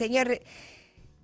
[0.00, 0.40] señor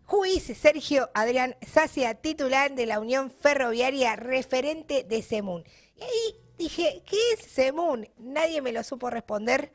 [0.05, 5.64] juiz Sergio Adrián Sacia, titular de la Unión Ferroviaria, referente de SEMUN.
[5.96, 8.06] Y ahí dije, ¿qué es SEMUN?
[8.18, 9.72] Nadie me lo supo responder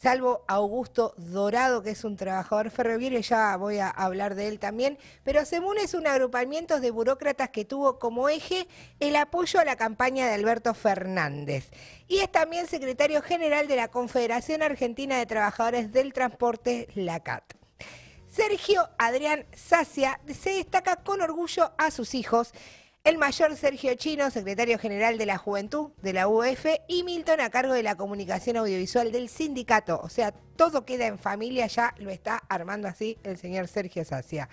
[0.00, 4.96] salvo Augusto Dorado, que es un trabajador ferroviario, ya voy a hablar de él también,
[5.24, 8.68] pero SEMUN es un agrupamiento de burócratas que tuvo como eje
[9.00, 11.70] el apoyo a la campaña de Alberto Fernández.
[12.06, 17.55] Y es también secretario general de la Confederación Argentina de Trabajadores del Transporte, la CAT.
[18.36, 22.52] Sergio Adrián Sacia se destaca con orgullo a sus hijos
[23.02, 27.48] el mayor Sergio Chino, secretario general de la Juventud de la UF, y Milton a
[27.48, 29.98] cargo de la comunicación audiovisual del sindicato.
[30.02, 34.50] O sea, todo queda en familia, ya lo está armando así el señor Sergio Sacia.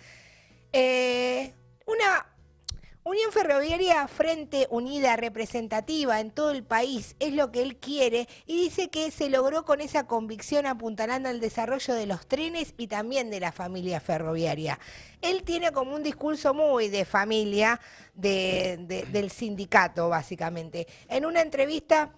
[0.72, 1.54] Eh,
[1.86, 2.33] una
[3.06, 8.64] Unión Ferroviaria Frente Unida representativa en todo el país es lo que él quiere y
[8.64, 13.30] dice que se logró con esa convicción apuntalando al desarrollo de los trenes y también
[13.30, 14.80] de la familia ferroviaria.
[15.22, 17.82] Él tiene como un discurso muy de familia
[18.14, 20.88] del sindicato, básicamente.
[21.10, 22.14] En una entrevista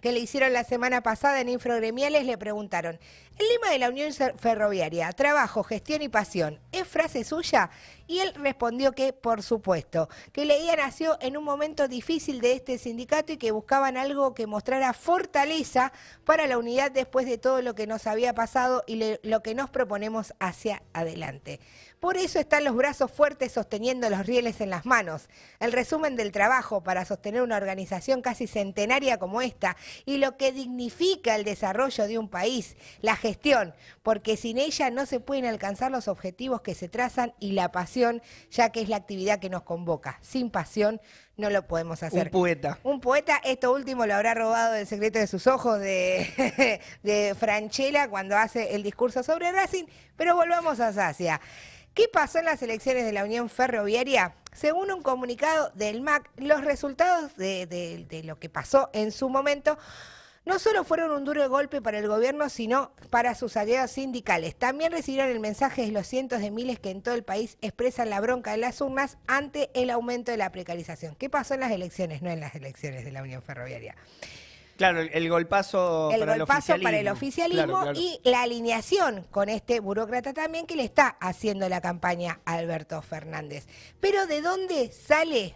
[0.00, 2.98] que le hicieron la semana pasada en Infrogremiales le preguntaron,
[3.42, 7.70] el lema de la Unión Ferroviaria, trabajo, gestión y pasión, ¿es frase suya?
[8.06, 12.52] Y él respondió que, por supuesto, que la idea nació en un momento difícil de
[12.52, 15.92] este sindicato y que buscaban algo que mostrara fortaleza
[16.24, 19.70] para la unidad después de todo lo que nos había pasado y lo que nos
[19.70, 21.60] proponemos hacia adelante.
[22.00, 25.28] Por eso están los brazos fuertes sosteniendo los rieles en las manos.
[25.60, 30.50] El resumen del trabajo para sostener una organización casi centenaria como esta y lo que
[30.50, 33.31] dignifica el desarrollo de un país, la gestión,
[34.02, 38.22] porque sin ella no se pueden alcanzar los objetivos que se trazan y la pasión,
[38.50, 40.18] ya que es la actividad que nos convoca.
[40.22, 41.00] Sin pasión
[41.36, 42.26] no lo podemos hacer.
[42.26, 42.78] Un poeta.
[42.82, 48.08] Un poeta, esto último lo habrá robado del secreto de sus ojos de, de Franchella
[48.08, 49.84] cuando hace el discurso sobre Racing,
[50.16, 51.40] pero volvamos a Sacia.
[51.94, 54.34] ¿Qué pasó en las elecciones de la Unión Ferroviaria?
[54.52, 59.76] Según un comunicado del MAC, los resultados de, lo que pasó en su momento
[60.44, 64.56] no solo fueron un duro golpe para el gobierno, sino para sus aliados sindicales.
[64.56, 68.10] También recibieron el mensaje de los cientos de miles que en todo el país expresan
[68.10, 71.14] la bronca de las urnas ante el aumento de la precarización.
[71.14, 72.22] ¿Qué pasó en las elecciones?
[72.22, 73.94] No en las elecciones de la Unión Ferroviaria.
[74.76, 76.82] Claro, el golpazo, para, el oficialismo.
[76.82, 81.80] para el oficialismo y la alineación con este burócrata también que le está haciendo la
[81.80, 83.66] campaña a Alberto Fernández.
[84.00, 85.54] Pero ¿de dónde sale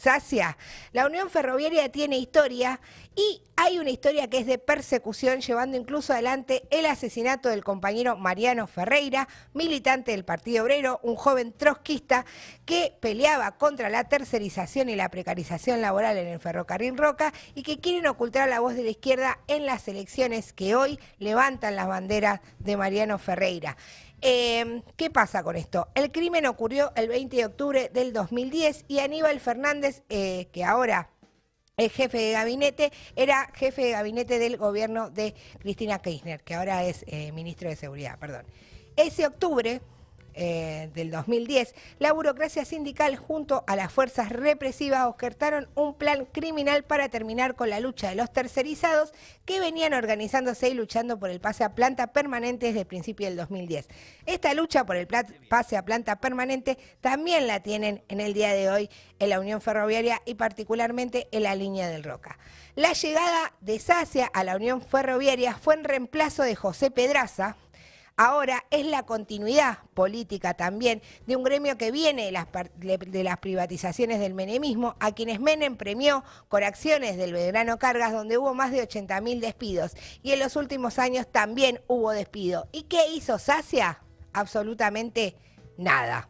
[0.00, 0.56] Sacia.
[0.92, 2.80] La Unión Ferroviaria tiene historia
[3.14, 8.16] y hay una historia que es de persecución, llevando incluso adelante el asesinato del compañero
[8.16, 12.24] Mariano Ferreira, militante del Partido Obrero, un joven trotskista
[12.64, 17.78] que peleaba contra la tercerización y la precarización laboral en el ferrocarril Roca y que
[17.78, 22.40] quieren ocultar la voz de la izquierda en las elecciones que hoy levantan las banderas
[22.58, 23.76] de Mariano Ferreira.
[24.22, 25.88] Em, ¿Qué pasa con esto?
[25.94, 31.10] El crimen ocurrió el 20 de octubre del 2010 y Aníbal Fernández, eh, que ahora
[31.76, 36.84] es jefe de gabinete, era jefe de gabinete del gobierno de Cristina Kirchner, que ahora
[36.84, 38.44] es eh, ministro de Seguridad, perdón.
[38.96, 39.80] Ese octubre
[40.34, 46.84] eh, del 2010, la burocracia sindical junto a las fuerzas represivas ofertaron un plan criminal
[46.84, 49.12] para terminar con la lucha de los tercerizados
[49.44, 53.36] que venían organizándose y luchando por el pase a planta permanente desde el principio del
[53.36, 53.88] 2010.
[54.26, 58.70] Esta lucha por el pase a planta permanente también la tienen en el día de
[58.70, 62.38] hoy en la Unión Ferroviaria y particularmente en la línea del Roca.
[62.76, 67.56] La llegada de Sacia a la Unión Ferroviaria fue en reemplazo de José Pedraza,
[68.20, 74.34] ahora es la continuidad política también de un gremio que viene de las, privatizaciones del
[74.34, 79.40] menemismo, a quienes Menem premió con acciones del Belgrano Cargas, donde hubo más de 80.000
[79.40, 79.96] despidos.
[80.22, 82.68] Y en los últimos años también hubo despido.
[82.72, 84.02] ¿Y qué hizo Sacia?
[84.34, 85.34] Absolutamente
[85.78, 86.28] nada.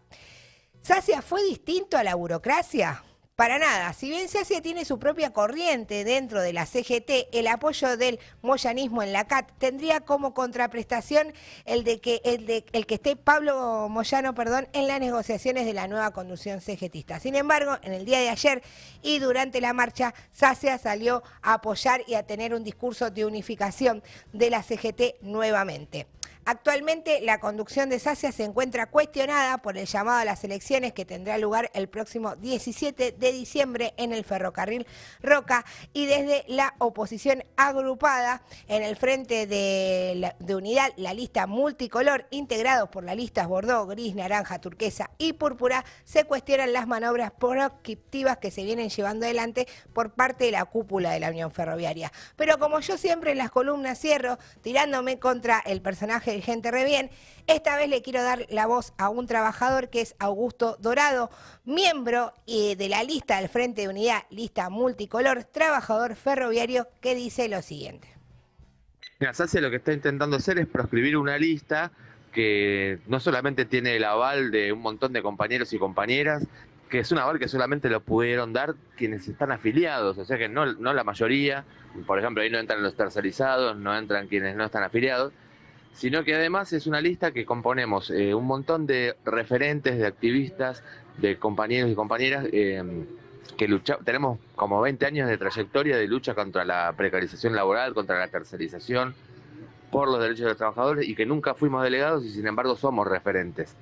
[0.82, 3.02] ¿Sacia fue distinto a la burocracia?
[3.40, 7.96] Para nada, si bien Sacia tiene su propia corriente dentro de la CGT, el apoyo
[7.96, 11.32] del moyanismo en la CAT tendría como contraprestación
[11.64, 15.72] el de que el, de, el que esté Pablo Moyano, perdón, en las negociaciones de
[15.72, 17.18] la nueva conducción CGTista.
[17.18, 18.62] Sin embargo, en el día de ayer
[19.00, 24.02] y durante la marcha, Sacia salió a apoyar y a tener un discurso de unificación
[24.34, 26.06] de la CGT nuevamente.
[26.46, 31.04] Actualmente la conducción de Sacia se encuentra cuestionada por el llamado a las elecciones que
[31.04, 34.86] tendrá lugar el próximo 17 de diciembre en el ferrocarril
[35.22, 42.88] Roca y desde la oposición agrupada en el frente de, unidad, la lista multicolor, integrados
[42.88, 48.50] por las listas Bordeaux, gris, naranja, turquesa y púrpura, se cuestionan las manobras proscriptivas que
[48.50, 52.10] se vienen llevando adelante por parte de la cúpula de la Unión Ferroviaria.
[52.36, 57.10] Pero como yo siempre en las columnas cierro tirándome contra el personaje gente re bien.
[57.46, 61.30] Esta vez le quiero dar la voz a un trabajador que es Augusto Dorado,
[61.64, 67.48] miembro eh, de la lista del Frente de Unidad, lista multicolor, trabajador ferroviario, que dice
[67.48, 68.08] lo siguiente.
[69.32, 71.92] SACE lo que está intentando hacer es proscribir una lista
[72.32, 76.46] que no solamente tiene el aval de un montón de compañeros y compañeras,
[76.88, 80.48] que es un aval que solamente lo pudieron dar quienes están afiliados, o sea que
[80.48, 81.64] no, no la mayoría,
[82.06, 85.32] por ejemplo, ahí no entran los tercerizados, no entran quienes no están afiliados,
[85.92, 90.82] sino que además es una lista que componemos eh, un montón de referentes, de activistas,
[91.18, 92.82] de compañeros y compañeras eh,
[93.56, 98.18] que lucha, tenemos como 20 años de trayectoria de lucha contra la precarización laboral, contra
[98.18, 99.14] la tercerización,
[99.90, 103.06] por los derechos de los trabajadores y que nunca fuimos delegados y sin embargo somos
[103.06, 103.76] referentes.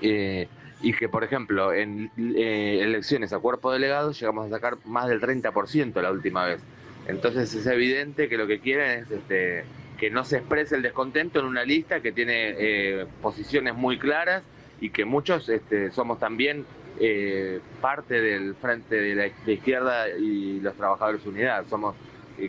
[0.00, 0.48] Eh,
[0.80, 5.20] y que, por ejemplo, en eh, elecciones a cuerpo delegado llegamos a sacar más del
[5.20, 6.60] 30% la última vez.
[7.06, 9.64] Entonces es evidente que lo que quieren es este,
[10.02, 14.42] que no se exprese el descontento en una lista que tiene eh, posiciones muy claras
[14.80, 16.66] y que muchos este, somos también
[16.98, 21.66] eh, parte del frente de la izquierda y los trabajadores unidad.
[21.70, 21.94] Somos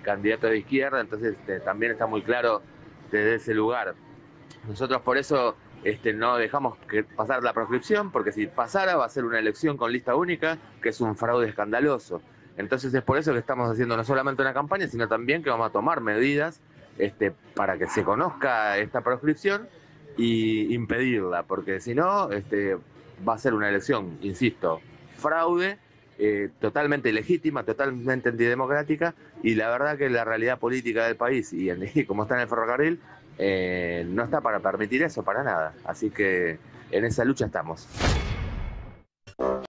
[0.02, 2.64] candidatos de izquierda, entonces este, también está muy claro
[3.12, 3.94] desde ese lugar.
[4.68, 9.10] Nosotros por eso este, no dejamos que pasar la proscripción, porque si pasara va a
[9.10, 12.20] ser una elección con lista única, que es un fraude escandaloso.
[12.58, 15.68] Entonces es por eso que estamos haciendo no solamente una campaña, sino también que vamos
[15.68, 16.60] a tomar medidas
[16.98, 19.68] este, para que se conozca esta proscripción
[20.18, 22.78] y impedirla, porque si no, este,
[23.28, 24.82] va a ser una elección, insisto,
[25.18, 25.78] fraude,
[26.20, 32.06] eh, totalmente ilegítima, totalmente antidemocrática, y la verdad que la realidad política del país y,
[32.06, 33.00] como está en el ferrocarril,
[33.40, 35.74] eh, no está para permitir eso, para nada.
[35.86, 36.60] Así que
[36.92, 37.88] en esa lucha estamos.